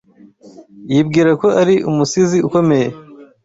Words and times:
Yibwira 0.91 1.31
ko 1.41 1.47
ari 1.61 1.75
umusizi 1.89 2.37
ukomeye. 2.47 2.87